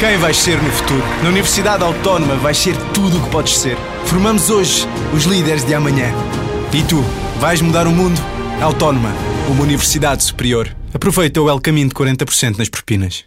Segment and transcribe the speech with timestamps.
[0.00, 1.02] Quem vais ser no futuro?
[1.22, 3.76] Na Universidade Autónoma vais ser tudo o que podes ser.
[4.06, 6.06] Formamos hoje os líderes de amanhã.
[6.72, 7.02] E tu,
[7.38, 8.18] vais mudar o mundo?
[8.62, 9.12] Autónoma,
[9.46, 10.74] uma universidade superior.
[10.94, 13.24] Aproveita o El Caminho de 40% nas propinas.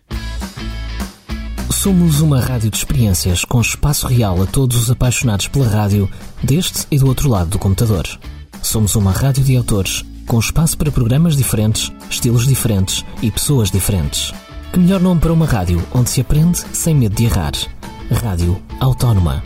[1.69, 6.09] Somos uma rádio de experiências com espaço real a todos os apaixonados pela rádio,
[6.41, 8.07] deste e do outro lado do computador.
[8.63, 14.33] Somos uma rádio de autores, com espaço para programas diferentes, estilos diferentes e pessoas diferentes.
[14.73, 17.51] Que melhor nome para uma rádio onde se aprende sem medo de errar?
[18.23, 19.43] Rádio Autónoma.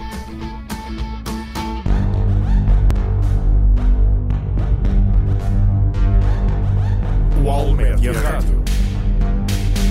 [7.44, 8.64] UAL Média Rádio.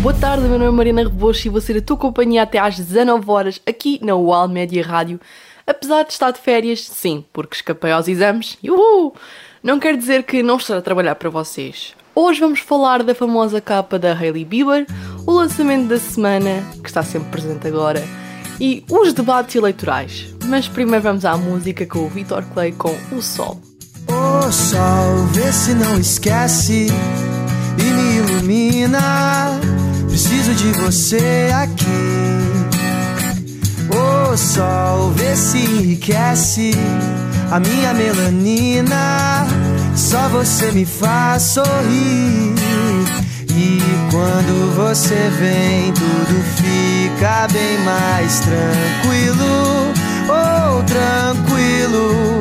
[0.01, 2.79] Boa tarde, meu nome é Mariana Rebocho e vou ser a tua companhia até às
[2.79, 5.21] 19 horas aqui na UAL Média Rádio.
[5.67, 9.15] Apesar de estar de férias, sim, porque escapei aos exames, uhul!
[9.63, 11.95] Não quer dizer que não estou a trabalhar para vocês.
[12.19, 14.87] Hoje vamos falar da famosa capa da Hailey Bieber,
[15.27, 18.03] o lançamento da semana, que está sempre presente agora,
[18.59, 20.35] e os debates eleitorais.
[20.47, 23.61] Mas primeiro vamos à música com o Vitor Clay com O Sol.
[24.09, 26.87] O sol, vê se não esquece
[27.79, 29.61] e me ilumina.
[30.09, 31.85] Preciso de você aqui.
[33.91, 36.71] O sol, vê se enriquece
[37.51, 39.47] a minha melanina.
[39.97, 42.55] Só você me faz sorrir.
[43.49, 43.81] E
[44.11, 49.93] quando você vem, tudo fica bem mais tranquilo.
[50.29, 52.41] Oh, tranquilo.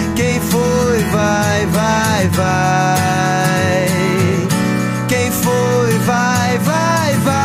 [1.09, 3.87] Vai, vai, vai.
[5.07, 7.41] Quem foi, vai, vai, vai.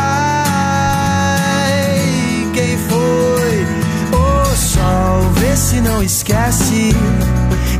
[2.53, 3.65] Quem foi?
[4.13, 6.95] O sol, vê se não esquece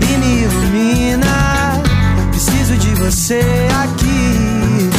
[0.02, 1.82] e me ilumina.
[2.32, 3.42] Preciso de você
[3.84, 4.90] aqui.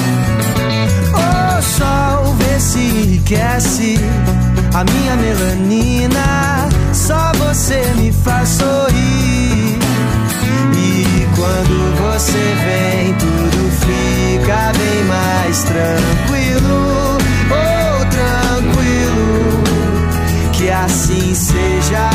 [1.13, 3.99] O sol, vê se enriquece
[4.75, 6.69] a minha melanina.
[6.93, 9.38] Só você me faz sorrir.
[11.39, 12.33] Quando você
[12.67, 17.17] vem, tudo fica bem mais tranquilo.
[17.49, 19.63] Oh, tranquilo.
[20.53, 22.11] Que assim seja,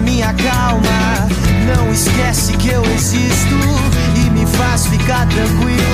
[0.00, 1.28] minha calma.
[1.66, 3.54] Não esquece que eu existo
[4.16, 5.87] e me faz ficar tranquilo.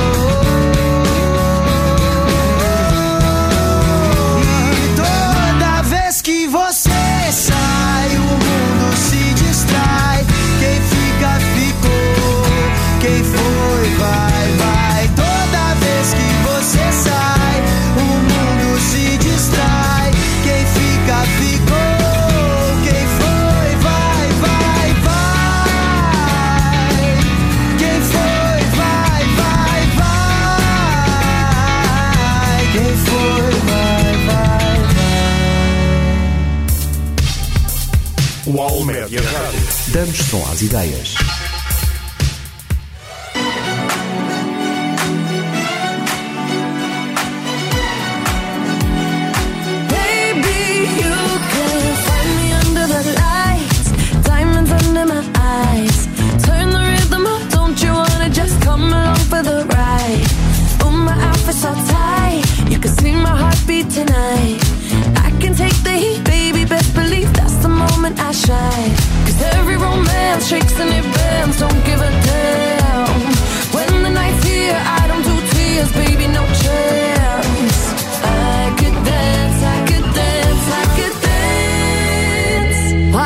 [40.04, 41.23] Damos som às ideias.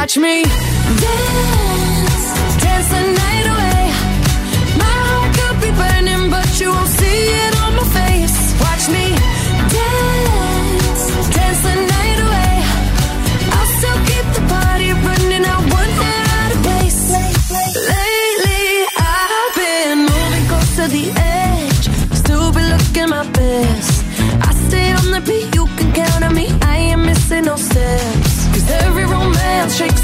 [0.08, 1.67] Catch me.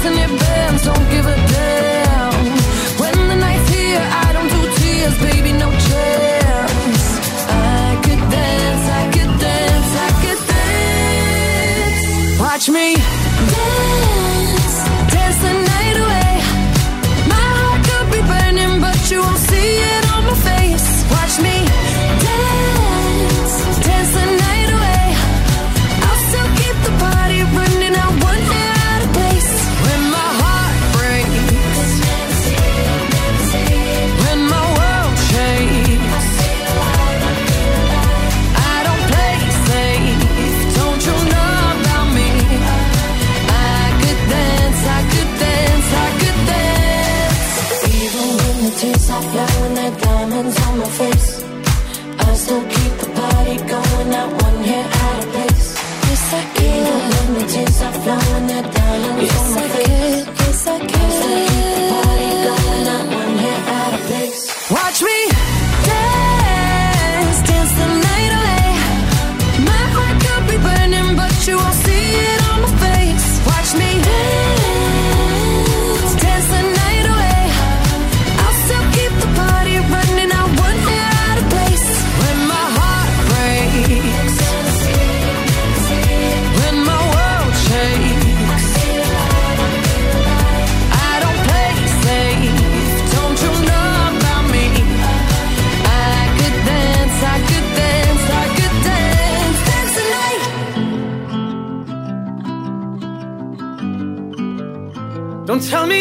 [0.05, 0.83] And it bends.
[0.85, 2.33] Don't give a damn.
[3.01, 7.05] When the night's here, I don't do tears, baby, no chance.
[7.49, 12.39] I could dance, I could dance, I could dance.
[12.39, 13.14] Watch me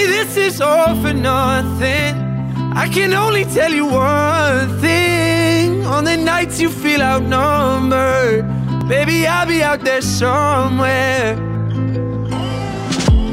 [0.06, 2.14] This is all for nothing.
[2.76, 5.84] I can only tell you one thing.
[5.86, 8.44] On the nights you feel outnumbered,
[8.88, 11.36] baby, I'll be out there somewhere.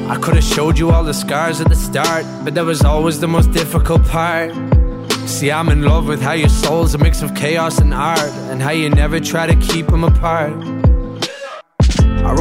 [0.09, 3.19] I could have showed you all the scars at the start, but that was always
[3.19, 4.51] the most difficult part.
[5.25, 8.61] See, I'm in love with how your soul's a mix of chaos and art, and
[8.61, 10.80] how you never try to keep them apart.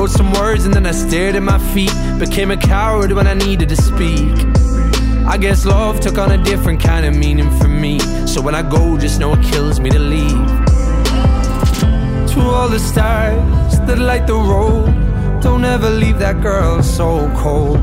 [0.01, 1.93] Wrote some words and then I stared at my feet.
[2.19, 4.33] Became a coward when I needed to speak.
[5.27, 7.99] I guess love took on a different kind of meaning for me.
[8.27, 10.47] So when I go, just know it kills me to leave.
[12.33, 14.87] To all the stars that light the road,
[15.43, 17.79] don't ever leave that girl so cold.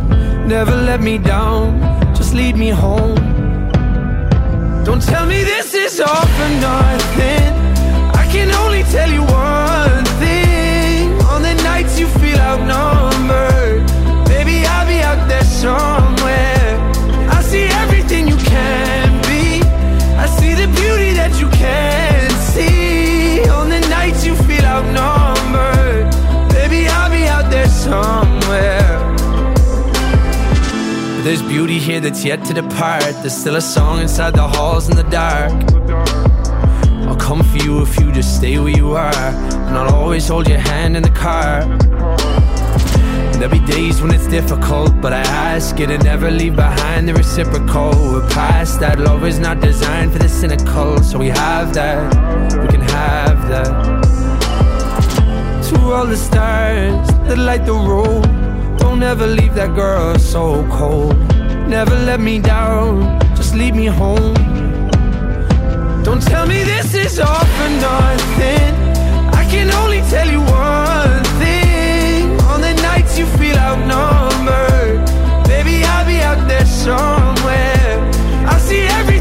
[0.48, 1.80] Never let me down,
[2.16, 3.18] just lead me home.
[4.84, 7.54] Don't tell me this is all for nothing.
[8.22, 9.67] I can only tell you one
[31.78, 33.04] here that's yet to depart.
[33.04, 35.52] There's still a song inside the halls in the dark.
[37.08, 39.14] I'll come for you if you just stay where you are.
[39.16, 41.62] And I'll always hold your hand in the car.
[41.62, 47.08] And there'll be days when it's difficult, but I ask you to never leave behind
[47.08, 47.92] the reciprocal.
[48.12, 49.00] We're past that.
[49.00, 51.04] Love is not designed for the cynical.
[51.04, 52.14] So we have that.
[52.62, 54.04] We can have that.
[55.70, 58.24] To all the stars that light the road.
[58.78, 61.37] Don't ever leave that girl so cold.
[61.68, 64.34] Never let me down, just lead me home.
[66.02, 68.74] Don't tell me this is all for nothing.
[69.34, 72.40] I can only tell you one thing.
[72.52, 75.06] On the nights you feel outnumbered,
[75.46, 78.00] baby, I'll be out there somewhere.
[78.48, 79.17] I see everything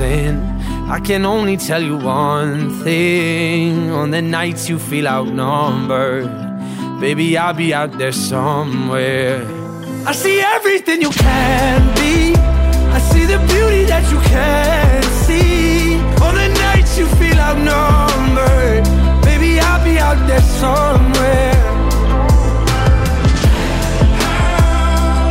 [0.00, 0.90] something.
[0.90, 3.90] I can only tell you one thing.
[3.90, 6.30] On the nights you feel outnumbered,
[7.00, 9.44] baby, I'll be out there somewhere.
[10.06, 12.34] I see everything you can be.
[12.96, 15.96] I see the beauty that you can't see.
[16.26, 18.84] On the nights you feel outnumbered,
[19.24, 21.54] baby, I'll be out there somewhere.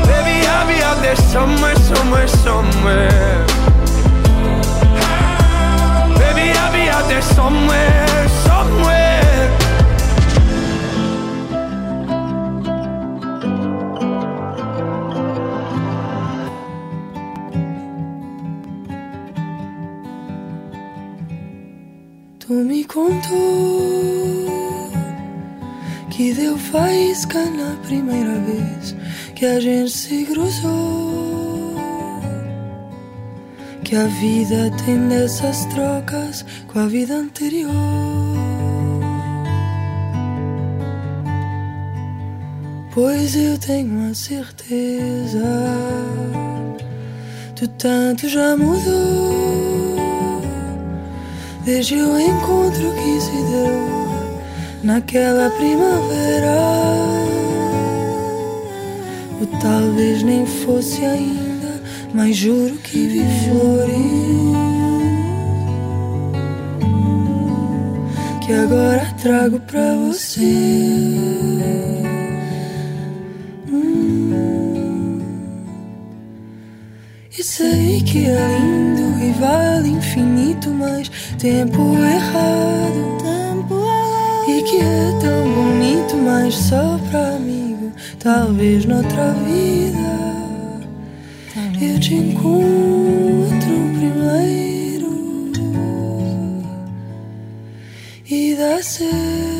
[0.10, 3.59] Baby, I'll be out there somewhere, somewhere, somewhere.
[7.22, 9.10] Somewhere, somewhere.
[22.40, 24.50] Tu me contou
[26.10, 28.96] que deu faísca na primeira vez
[29.36, 31.29] que a gente se cruzou.
[33.90, 37.74] Que a vida tem dessas trocas com a vida anterior.
[42.94, 45.44] Pois eu tenho a certeza,
[47.56, 49.98] tu tanto já mudou.
[51.66, 54.40] Desde o encontro que se deu
[54.84, 56.60] naquela primavera.
[59.42, 61.49] Ou talvez nem fosse ainda,
[62.14, 64.50] mas juro que vi flores.
[68.46, 70.42] Que agora trago pra você.
[73.72, 75.20] Hum.
[77.38, 83.10] E sei que é lindo e vale infinito, mas tempo errado.
[84.48, 87.92] E que é tão bonito, mas só pra amigo.
[88.18, 89.89] Talvez noutra vida
[92.00, 95.52] eu te encontro primeiro
[98.30, 99.59] e dá certo.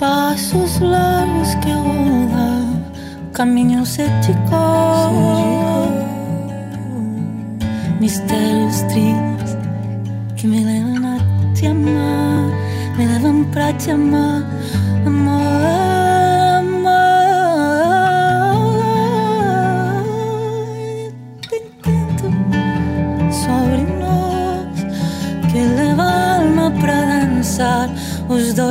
[0.00, 4.32] Uns passos largos que eu vou dar O caminho se te
[8.00, 9.58] Mistérios tristes
[10.36, 12.48] Que me levam a te amar
[12.96, 14.42] Me levam pra te amar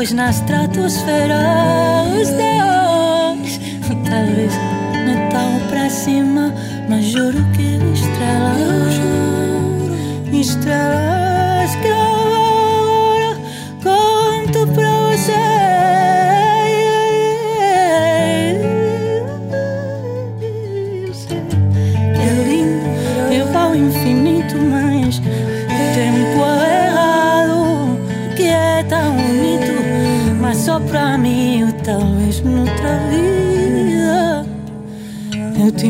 [0.10, 1.36] Dois na estratosfera,
[2.20, 3.60] os dois.
[4.10, 4.54] Talvez
[5.30, 6.52] tão pra cima,
[6.90, 8.96] mas juro que estrelas,
[10.34, 11.19] estrelas
[35.80, 35.88] Eu te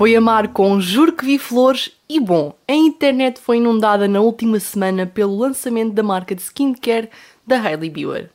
[0.00, 4.58] foi Amar com Juro que vi flores e bom, a internet foi inundada na última
[4.58, 7.10] semana pelo lançamento da marca de skincare
[7.46, 8.30] da Hailey Bieber.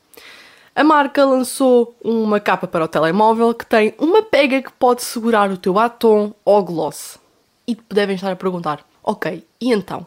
[0.76, 5.50] A marca lançou uma capa para o telemóvel que tem uma pega que pode segurar
[5.50, 7.18] o teu batom ou gloss.
[7.66, 10.06] E devem estar a perguntar, ok, e então?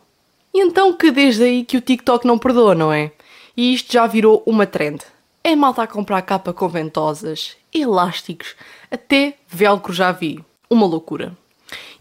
[0.54, 3.12] E então que desde aí que o TikTok não perdoa, não é?
[3.58, 5.02] E isto já virou uma trend.
[5.44, 8.56] É malta a comprar capa com ventosas, elásticos,
[8.90, 10.40] até velcro já vi.
[10.70, 11.36] Uma loucura.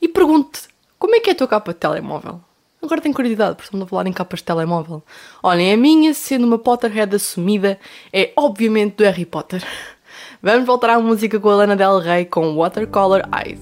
[0.01, 0.61] E pergunto
[0.99, 2.41] como é que é a tua capa de telemóvel?
[2.83, 5.03] Agora tenho curiosidade, porque estamos a falar em capas de telemóvel.
[5.43, 7.79] Olhem, a minha, sendo uma Potterhead assumida,
[8.13, 9.65] é obviamente do Harry Potter.
[10.43, 13.61] Vamos voltar à música com a Lana Del Rey com Watercolor Eyes.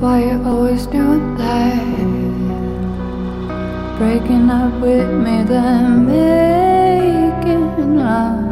[0.00, 1.78] Why you always doing that?
[3.98, 8.50] Breaking up with me, then making love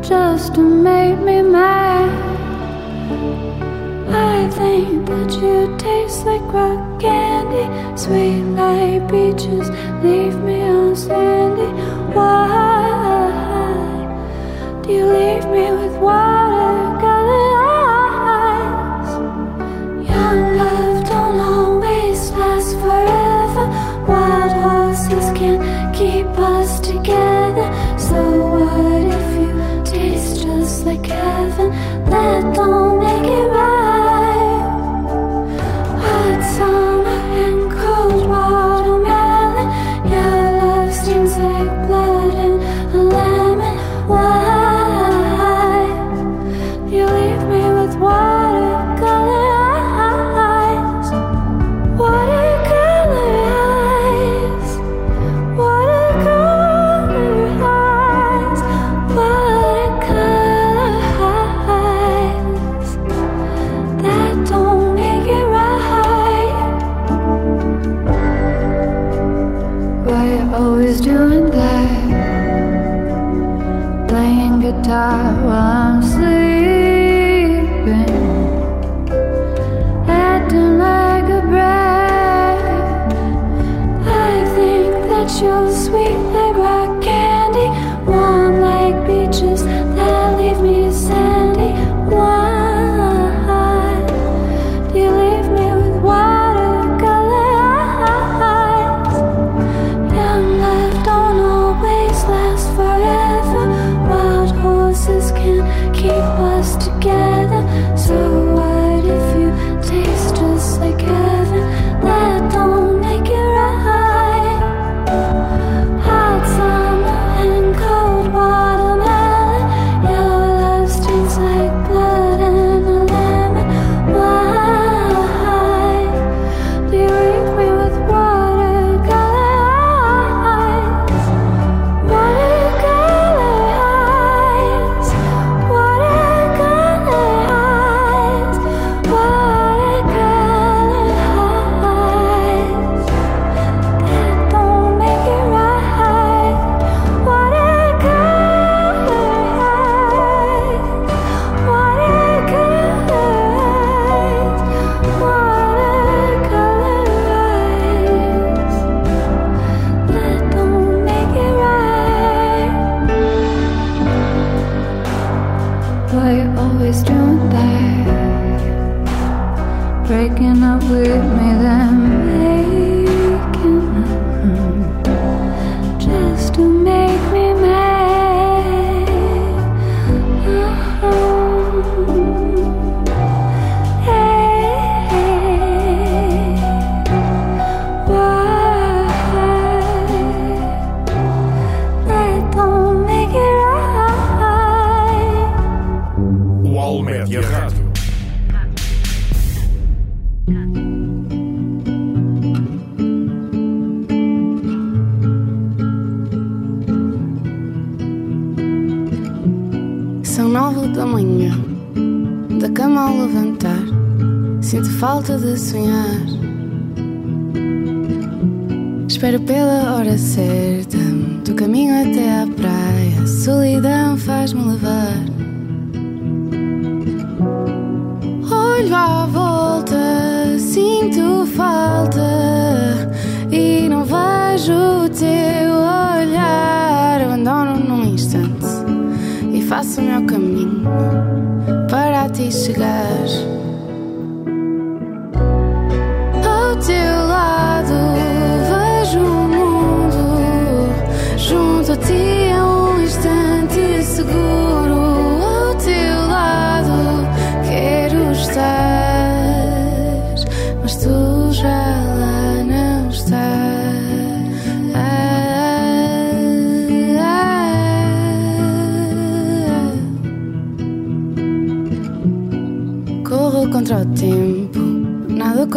[0.00, 2.24] just to make me mad.
[4.08, 9.70] I think that you taste like rock candy, sweet like peaches.
[10.02, 11.70] Leave me on sandy.
[12.14, 12.40] Why
[14.82, 16.93] do you leave me with watercolor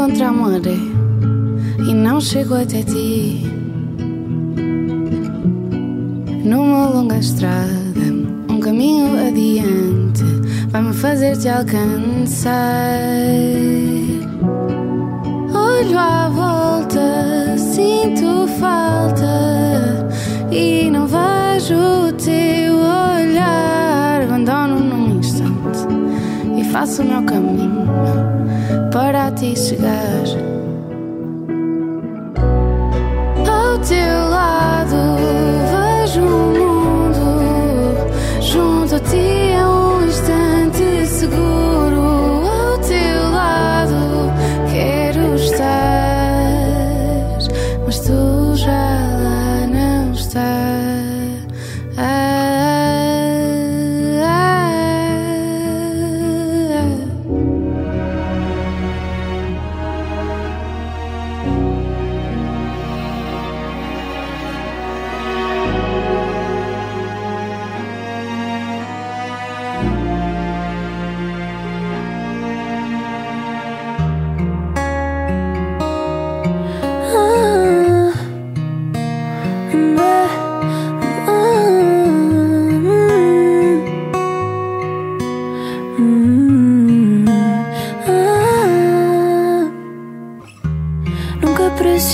[0.07, 0.77] contra a maré
[1.85, 3.43] e não chego até ti.
[6.45, 8.05] Numa longa estrada,
[8.49, 10.23] um caminho adiante
[10.69, 12.53] vai-me fazer te alcançar.
[15.53, 20.07] Olho à volta, sinto falta
[20.49, 24.21] e não vejo o teu olhar.
[24.21, 24.86] Abandono
[26.77, 27.87] faço o meu caminho
[28.93, 29.97] para a ti chegar.
[33.49, 34.95] Ao teu lado
[35.71, 36.46] vejo o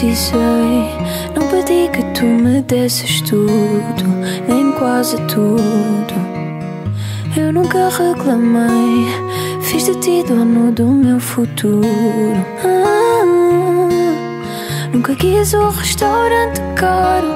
[0.03, 0.91] precisei,
[1.33, 4.03] não pedi que tu me desses tudo,
[4.49, 6.13] nem quase tudo.
[7.37, 9.07] Eu nunca reclamei,
[9.61, 11.85] fiz de ti dono do meu futuro.
[12.65, 13.23] Ah,
[14.91, 17.27] nunca quis um restaurante caro.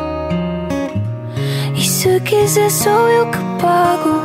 [1.73, 4.21] E se quiser, sou eu que pago.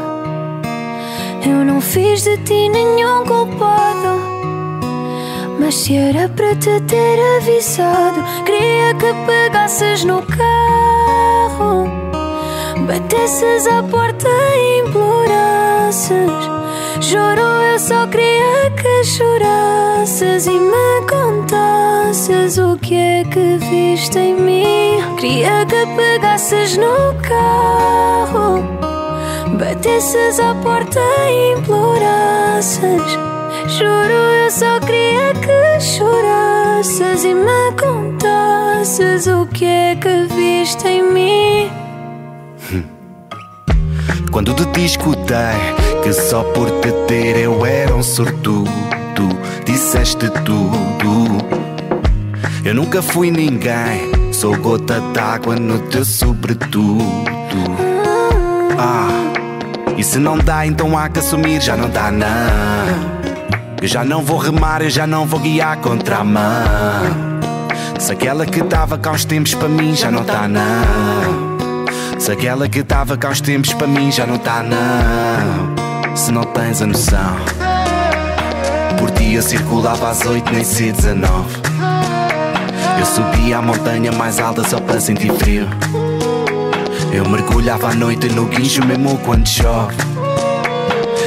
[1.46, 4.21] Eu não fiz de ti nenhum culpado.
[5.62, 11.86] Mas se era para te ter avisado, queria que pegasses no carro,
[12.84, 16.10] batesses à porta e implorasses.
[17.00, 24.34] Juro, eu só queria que chorasses e me contasses o que é que viste em
[24.34, 25.14] mim.
[25.16, 28.64] Queria que pegasses no carro,
[29.56, 33.02] batesses à porta e implorasses.
[33.68, 35.21] Juro, eu só queria que
[35.82, 41.70] chorasses e me contasses o que é que viste em mim.
[44.30, 45.58] Quando de ti escutei
[46.04, 48.70] que só por te ter eu era um sortudo,
[49.64, 51.42] disseste tudo.
[52.64, 57.02] Eu nunca fui ninguém, sou gota d'água no teu sobretudo.
[58.78, 59.32] Ah,
[59.96, 63.21] e se não dá, então há que assumir, já não dá, não.
[63.82, 66.40] Eu já não vou remar, eu já não vou guiar contra a mão.
[67.98, 71.58] Se aquela que estava cá uns tempos para mim já não tá não.
[72.16, 76.14] Se aquela que estava cá uns tempos para mim já não tá não.
[76.14, 77.36] Se não tens a noção.
[79.00, 81.28] Por dia circulava às oito, nem sei 19.
[83.00, 85.66] Eu subia a montanha mais alta só para sentir frio.
[87.12, 89.96] Eu mergulhava à noite no guincho mesmo quando chove.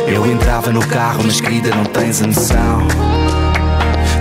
[0.08, 2.88] Eu entrava no carro, mas querida, não tens a noção.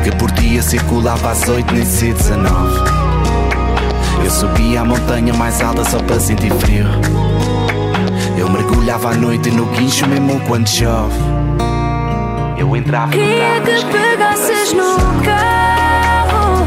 [0.02, 3.04] Que por dia circulava às oito, nem sei 19.
[4.24, 6.86] Eu subia a montanha mais alta só para sentir frio.
[8.38, 11.18] Eu mergulhava à noite no guincho mesmo quando chove.
[12.56, 16.66] Eu entrava no Queria carro, mas que pegasses no carro,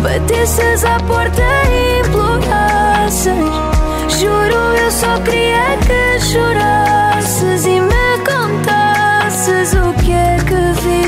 [0.00, 3.34] batesses à porta e implorasses.
[4.18, 7.91] Juro, eu só queria que chorasses e me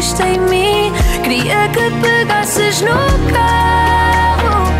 [0.04, 0.92] que viste em mim.
[1.22, 4.70] Queria que pegasses no carro,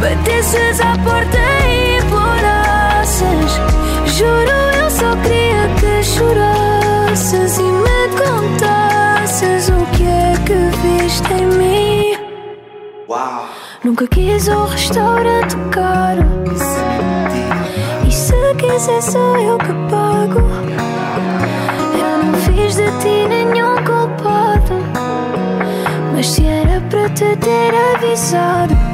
[0.00, 3.52] batesses à porta e implorasses.
[4.06, 11.46] Juro, eu só queria que chorasses e me contasses o que é que viste em
[11.46, 12.18] mim.
[13.82, 16.22] Nunca quis um restaurante caro.
[18.06, 20.40] E se quiser, sou eu que pago.
[21.94, 23.67] Eu não fiz de ti nenhum.
[26.18, 28.87] Mas se era para te ter avisado.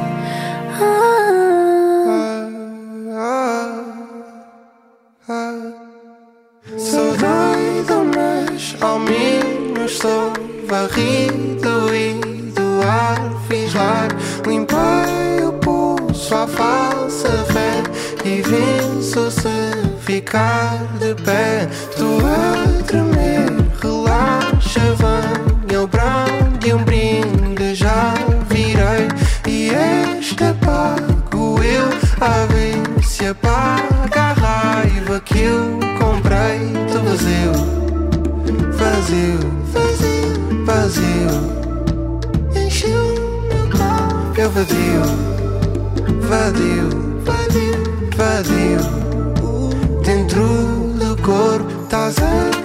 [36.05, 36.59] Comprei,
[36.91, 37.51] tô vazio,
[38.77, 39.39] vazio,
[39.73, 41.33] vazio, vazio.
[42.55, 43.05] Encheu
[43.49, 45.01] meu copo, eu vadio,
[46.29, 46.89] vadio,
[47.25, 47.75] vadio,
[48.15, 48.79] vadio.
[50.03, 50.43] Dentro
[50.99, 52.64] do corpo estás a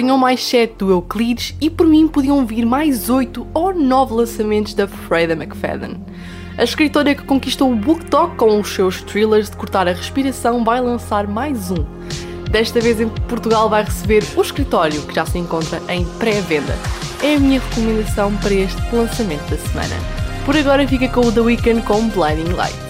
[0.00, 4.72] Venham mais 7 do Euclides e por mim podiam vir mais 8 ou 9 lançamentos
[4.72, 6.02] da Freda McFadden.
[6.56, 10.64] A escritora que conquistou o Book Talk com os seus thrillers de cortar a respiração
[10.64, 11.84] vai lançar mais um.
[12.50, 16.78] Desta vez em Portugal vai receber o escritório, que já se encontra em pré-venda.
[17.22, 19.96] É a minha recomendação para este lançamento da semana.
[20.46, 22.89] Por agora fica com o The Weeknd com Blinding Lights.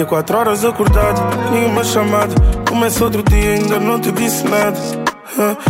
[0.00, 2.34] 24 horas acordado, nenhuma chamada.
[2.66, 4.78] Começa outro dia, ainda não te disse nada.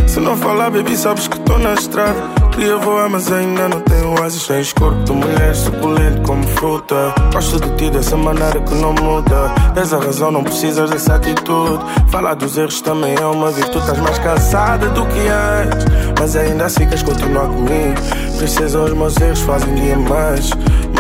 [0.06, 2.14] Se não falar, baby, sabes que tô na estrada.
[2.52, 4.46] Queria voar, mas ainda não tenho asas.
[4.46, 7.14] Tens corpo de mulher suculento como fruta.
[7.32, 9.52] Gosto de ti dessa maneira que não muda.
[9.74, 11.84] Tens a razão, não precisas dessa atitude.
[12.10, 13.78] Falar dos erros também é uma virtude.
[13.78, 15.86] Estás mais cansada do que antes,
[16.18, 18.00] mas ainda assim queres continuar comigo.
[18.38, 20.50] Princesa, os meus erros fazem dia mais.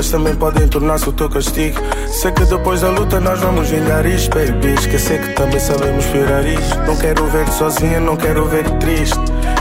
[0.00, 1.78] Mas também podem tornar-se o teu castigo.
[2.08, 4.68] Sei que depois da luta nós vamos vingar isto, baby.
[4.68, 6.78] Esquecer que também sabemos virar isto.
[6.86, 9.20] Não quero ver-te sozinha, não quero ver-te triste.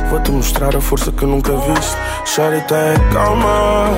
[0.09, 1.97] Vou-te mostrar a força que nunca viste.
[2.37, 3.89] E tem calma.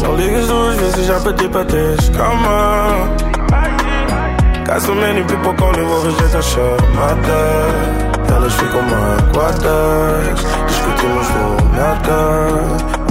[0.00, 3.08] Não ligas duas vezes, já pedi para teres calma.
[4.64, 7.38] Got so many people calling, vou rejeitar a chamada.
[8.32, 10.38] Elas ficam magoadas.
[10.68, 13.01] Discutimos do nada.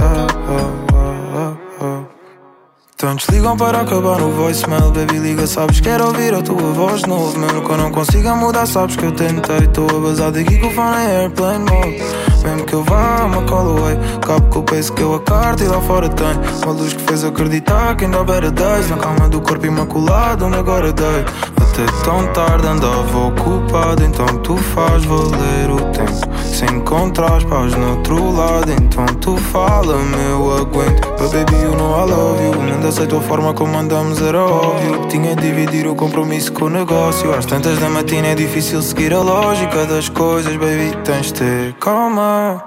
[3.12, 4.90] Tantos ligam para acabar no voicemail.
[4.90, 8.34] Baby liga, sabes, quero ouvir a tua voz de novo Mesmo que eu não consiga
[8.34, 9.66] mudar, sabes que eu tentei.
[9.66, 12.02] Tô a bazar daqui com o fone em airplane mode.
[12.42, 13.98] Mesmo que eu vá, uma call away.
[14.26, 16.26] Cabo com o peso que eu a e lá fora tem
[16.62, 20.56] Uma luz que fez acreditar que ainda better days Na calma do corpo imaculado onde
[20.56, 21.24] agora dei.
[21.60, 27.92] Até tão tarde andava ocupado Então tu faz valer o tempo Se encontras paz no
[27.92, 28.70] outro lado.
[28.70, 31.08] Então tu fala-me, eu aguento.
[31.18, 32.74] But baby, you know I love you.
[32.74, 35.06] Ainda aceito a forma como andamos, era óbvio.
[35.08, 37.34] Tinha de dividir o compromisso com o negócio.
[37.34, 41.72] Às tantas da matina é difícil seguir a lógica das coisas Baby, tens de ter
[41.80, 42.62] calma.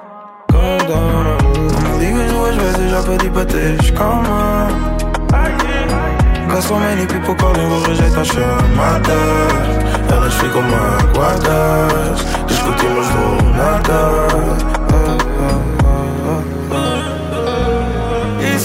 [0.52, 1.38] Calm down.
[1.84, 4.68] Não me ligas duas vezes, já pedi para teres calma.
[6.50, 9.76] Got so many people calling, vou rejeitar chamadas
[10.26, 14.66] Elas ficam magoadas Discutimos do nada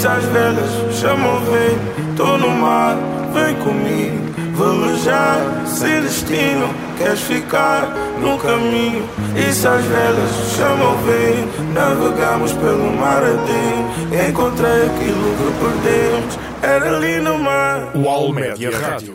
[0.00, 2.96] se às vezes chamam vem, tô no mar,
[3.34, 4.30] vem comigo.
[4.56, 7.82] Velejar sem destino, queres ficar
[8.18, 9.06] no caminho.
[9.36, 14.26] E se às vezes chamam vem, navegamos pelo mar adentro.
[14.26, 17.90] Encontrei aquilo que perdemos, era ali no mar.
[17.94, 19.12] Wall Média Rádio.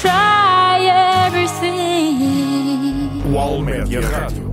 [0.00, 0.88] Try
[1.26, 2.16] everything.
[3.30, 4.49] UOL Média Rádio.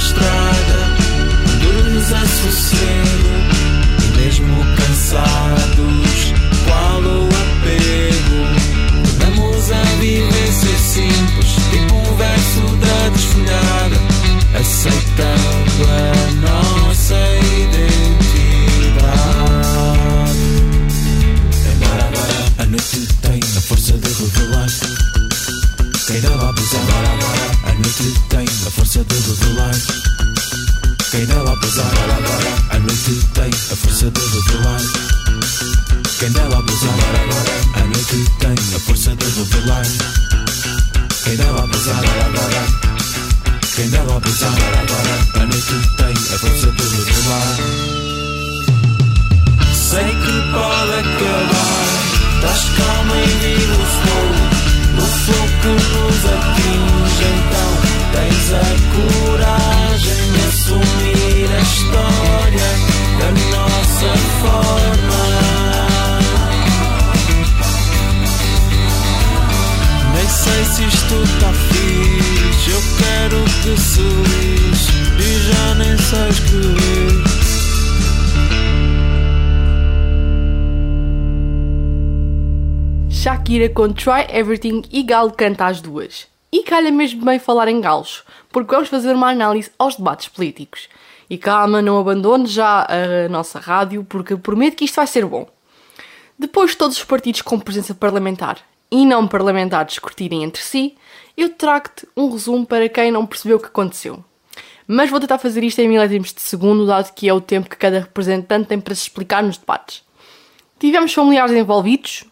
[0.00, 0.49] straat
[83.80, 86.26] com Try Everything e Galo canta as duas.
[86.52, 90.86] E calha mesmo bem falar em galos, porque vamos fazer uma análise aos debates políticos.
[91.30, 95.48] E calma, não abandone já a nossa rádio, porque prometo que isto vai ser bom.
[96.38, 98.58] Depois de todos os partidos com presença parlamentar
[98.90, 100.94] e não parlamentar discutirem entre si,
[101.34, 104.22] eu trago-te um resumo para quem não percebeu o que aconteceu.
[104.86, 107.78] Mas vou tentar fazer isto em milésimos de segundo, dado que é o tempo que
[107.78, 110.02] cada representante tem para se explicar nos debates.
[110.78, 112.24] Tivemos familiares envolvidos,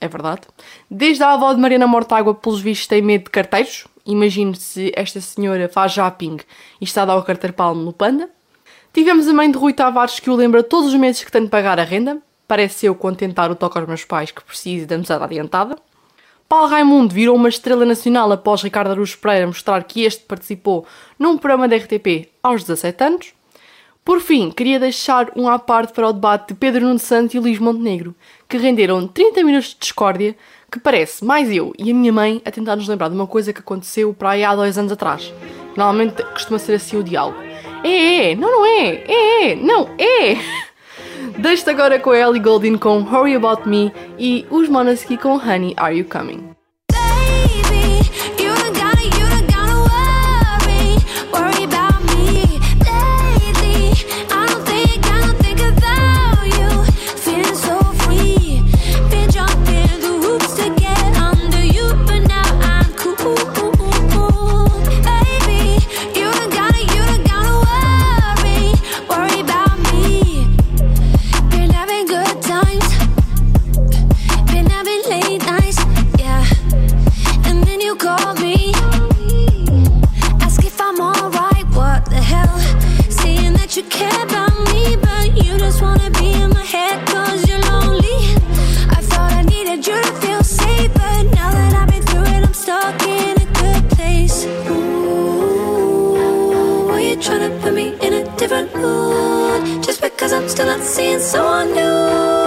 [0.00, 0.42] é verdade.
[0.90, 3.86] Desde a avó de Mariana Mortágua, pelos vistos, tem medo de carteiros.
[4.04, 6.38] Imagino se esta senhora faz japping
[6.80, 8.30] e está a dar o carteiro palmo no panda.
[8.92, 11.48] Tivemos a mãe de Rui Tavares que o lembra todos os meses que tem de
[11.48, 12.18] pagar a renda.
[12.48, 15.76] Parece eu contentar o toque aos meus pais que preciso da mesada adiantada.
[16.48, 20.86] Paulo Raimundo virou uma estrela nacional após Ricardo Araújo Pereira mostrar que este participou
[21.18, 23.34] num programa da RTP aos 17 anos.
[24.04, 27.40] Por fim, queria deixar um à parte para o debate de Pedro Nuno Santos e
[27.40, 28.14] Luís Montenegro,
[28.48, 30.36] que renderam 30 minutos de discórdia,
[30.70, 33.52] que parece mais eu e a minha mãe a tentar nos lembrar de uma coisa
[33.52, 35.32] que aconteceu para aí há dois anos atrás.
[35.76, 37.38] Normalmente costuma ser assim o diálogo.
[37.84, 40.36] É, é, não, não é, é, é, não, é.
[41.38, 45.74] Deixo-te agora com a Ellie Goulding com Hurry About Me e os Monaski com Honey,
[45.76, 46.55] Are You Coming?
[97.20, 99.82] trying to put me in a different mood?
[99.82, 102.45] Just because I'm still not seeing someone new.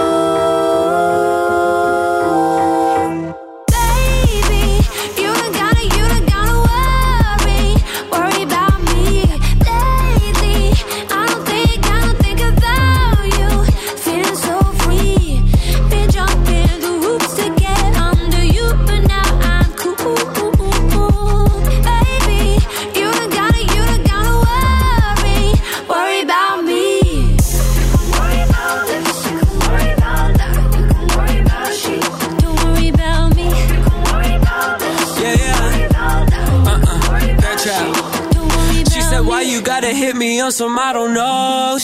[40.60, 41.29] Some I don't know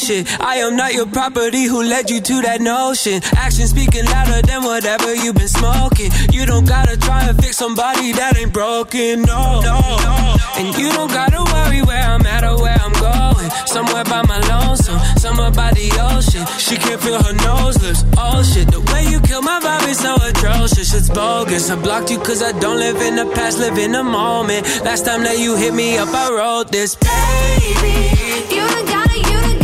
[0.06, 0.40] shit?
[0.40, 3.20] I am not your property who led you to that notion.
[3.36, 6.10] Action speaking louder than whatever you've been smoking.
[6.30, 9.60] You don't gotta try and fix somebody that ain't broken, no.
[9.60, 9.76] no.
[10.06, 10.36] No.
[10.58, 13.50] And you don't gotta worry where I'm at or where I'm going.
[13.66, 16.46] Somewhere by my lonesome, somewhere by the ocean.
[16.58, 18.04] She can't feel her nose lips.
[18.16, 21.68] Oh shit, the way you kill my vibe is so atrocious, it's bogus.
[21.70, 24.62] I blocked you cause I don't live in the past, live in the moment.
[24.84, 26.94] Last time that you hit me up, I wrote this.
[26.94, 27.96] Baby,
[28.54, 29.55] you don't gotta, you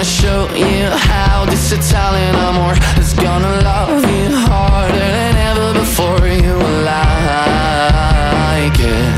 [0.00, 6.26] gonna show you how this Italian amor is gonna love you harder than ever before.
[6.26, 6.56] You
[6.88, 7.20] like
[8.80, 9.12] it.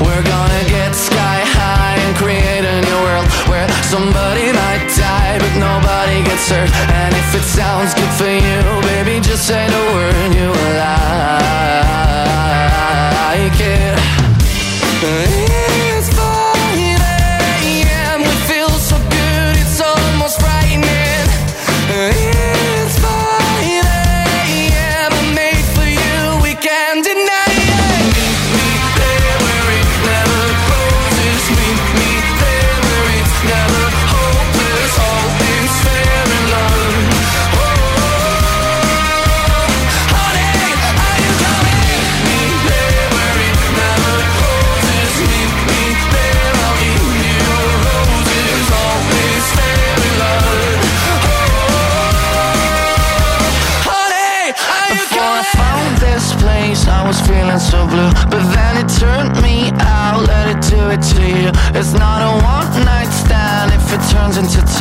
[0.00, 5.54] We're gonna get sky high and create a new world Where somebody might die but
[5.58, 6.91] nobody gets hurt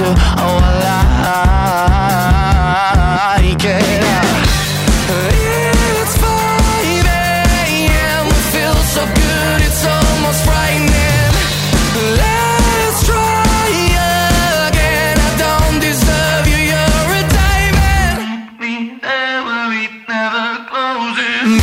[0.01, 0.13] two.
[0.41, 1.77] Oh, I
[3.45, 4.01] like it.
[6.01, 8.21] It's 5 a.m.
[8.25, 11.33] We feel so good, it's almost frightening.
[12.21, 13.67] Let's try
[14.69, 15.15] again.
[15.27, 18.17] I don't deserve you, you're a diamond.
[19.01, 19.59] Never.
[21.45, 21.60] Meet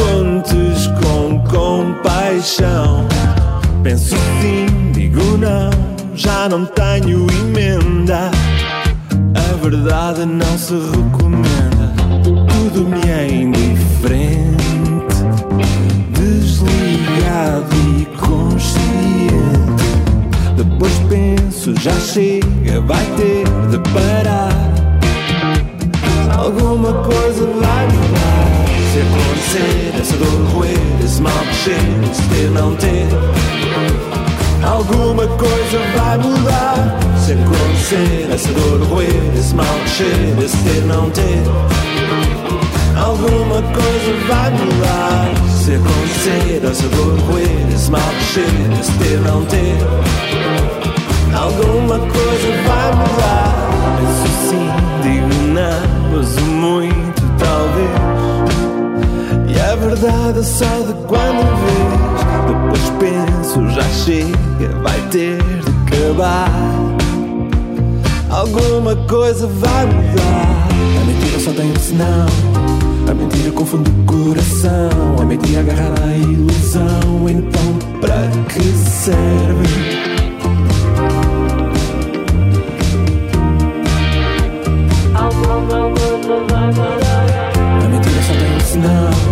[0.00, 3.06] contes com compaixão.
[3.82, 5.70] Penso sim, digo não.
[6.14, 8.30] Já não tenho emenda.
[9.34, 11.92] A verdade não se recomenda.
[12.48, 14.60] Tudo me é indiferente.
[16.12, 19.90] Desligado e consciente.
[20.56, 24.50] Depois penso, já chega, vai ter de parar.
[26.36, 28.49] Alguma coisa vai mudar.
[28.90, 31.78] Acontecer, essa dor roer, esse mal descer,
[32.10, 33.06] esse ter não ter.
[34.64, 36.98] Alguma coisa vai mudar.
[37.16, 41.40] Se acontecer, essa dor roer, esse mal descer, esse ter não ter.
[42.96, 45.34] Alguma coisa vai mudar.
[45.48, 49.78] Se acontecer, essa dor roer, esse mal descer, esse ter não ter.
[51.32, 53.54] Alguma coisa vai mudar.
[53.98, 54.68] Penso sim,
[55.04, 58.09] digo não, mas muito talvez.
[59.70, 62.10] A verdade é só de quando vez.
[62.48, 66.50] Depois penso, já chega, vai ter de acabar.
[68.28, 70.68] Alguma coisa vai mudar.
[71.00, 72.26] A mentira só tem um sinal.
[73.08, 74.90] A mentira confunde o coração.
[75.20, 77.28] A mentira agarrar a ilusão.
[77.28, 80.00] Então, para que serve?
[87.84, 89.29] A mentira só tem um sinal.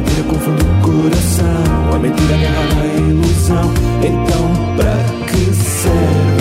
[0.00, 1.94] Mentira confunde o coração.
[1.94, 3.70] A mentira agarra a ilusão.
[4.02, 4.96] Então, pra
[5.26, 6.40] que serve?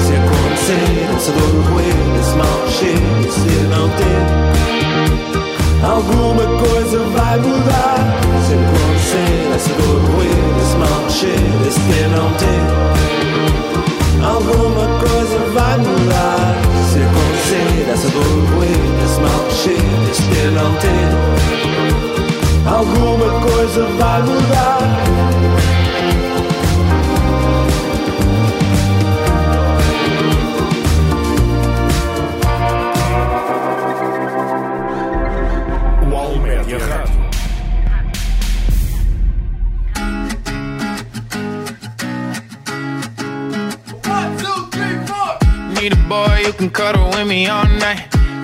[0.00, 4.24] Se acontecer, essa dor roer, esse mal cheio, se não ter.
[5.84, 8.01] Alguma coisa vai mudar.
[20.32, 21.12] Cheio, esse ter não ter.
[22.66, 24.78] Alguma coisa vai mudar.
[36.10, 37.22] UAL Média Rádio.
[45.80, 48.11] Need a boy who can cuddle with me all night.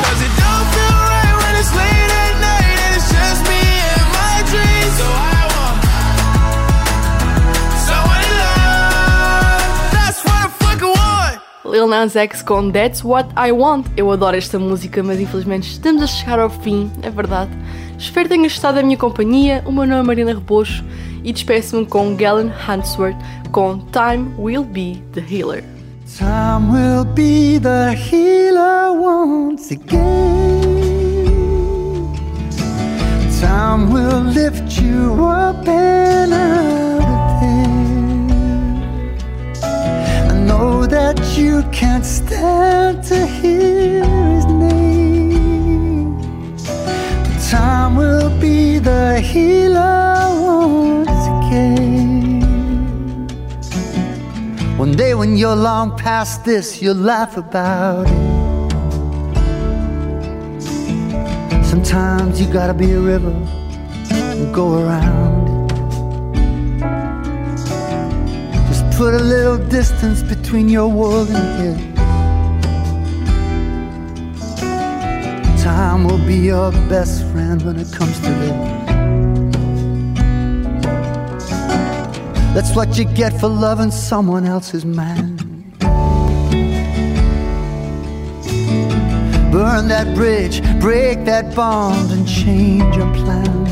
[0.04, 3.62] Cause it don't feel right when it's late at night and it's just me
[3.94, 4.94] and my dreams.
[5.00, 5.78] So I want
[7.88, 9.92] someone to love.
[9.94, 11.42] That's what I fucking want.
[11.66, 13.88] Lil Nas X com That's What I Want.
[13.98, 17.52] Eu adoro esta música, mas infelizmente estamos a chegar ao fim, é verdade.
[17.98, 19.64] Espero que tenhas gostado da minha companhia.
[19.66, 20.84] O meu nome é Marina Rebocho
[21.24, 23.18] e despeço-me com Galen Hansworth
[23.52, 25.64] com Time Will Be the Healer.
[26.18, 30.62] Time will be the healer once again.
[33.42, 38.78] Time will lift you up and out of there.
[40.30, 46.16] I know that you can't stand to hear his name.
[47.24, 50.13] But time will be the healer
[54.84, 58.12] One day when you're long past this, you'll laugh about it.
[61.64, 63.32] Sometimes you gotta be a river
[64.12, 65.70] and go around.
[68.68, 71.78] Just put a little distance between your world and his.
[75.64, 78.83] Time will be your best friend when it comes to this.
[82.54, 85.38] That's what you get for loving someone else's man.
[89.52, 93.66] Burn that bridge, break that bond, and change your plan.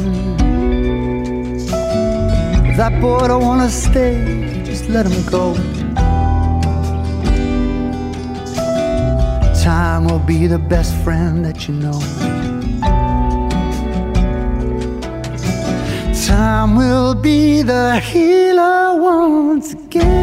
[2.66, 5.54] If that boy don't wanna stay, just let him go.
[9.64, 12.41] Time will be the best friend that you know.
[16.32, 20.14] Time will be the healer once again.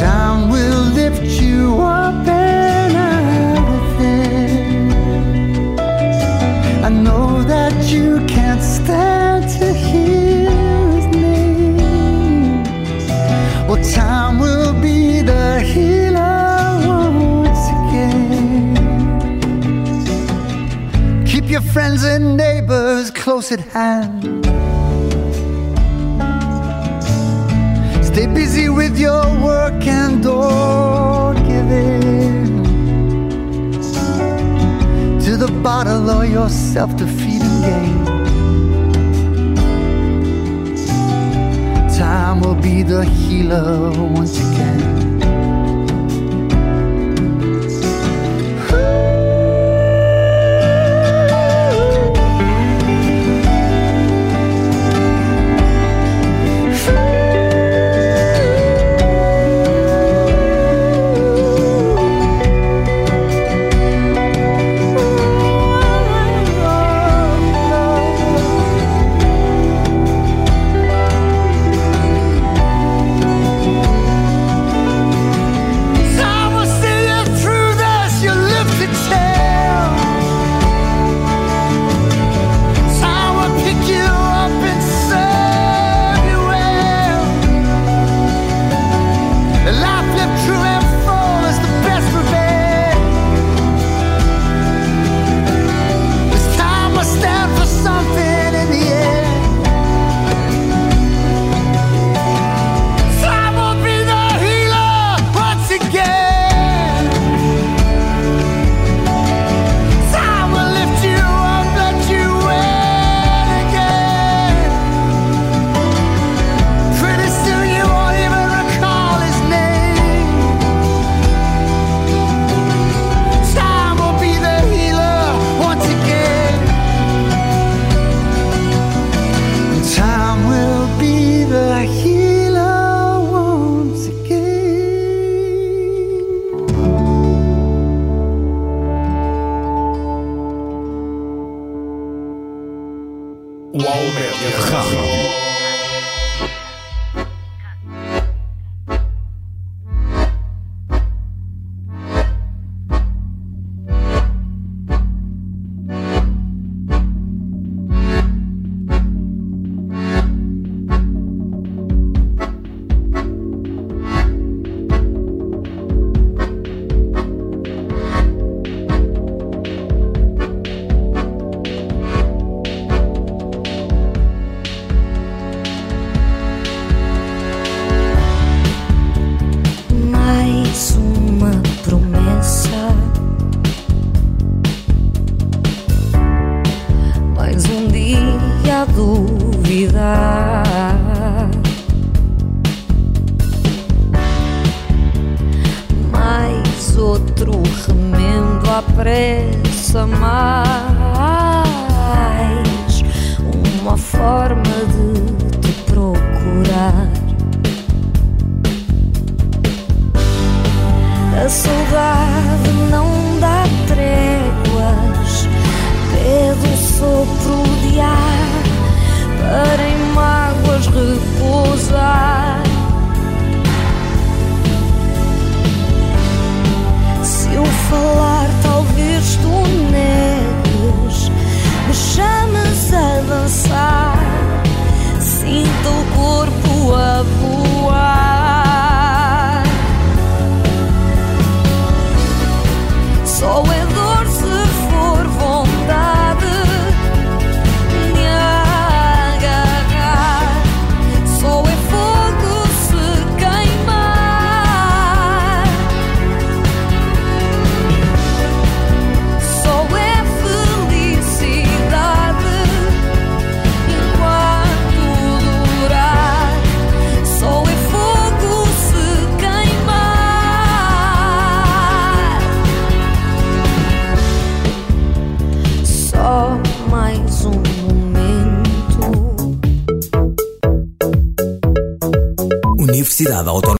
[0.00, 2.26] Time will lift you up
[21.72, 24.24] friends and neighbors close at hand.
[28.04, 32.62] Stay busy with your work and don't give in
[35.20, 38.04] to the bottle or your self defeating game.
[41.96, 44.89] Time will be the healer once again.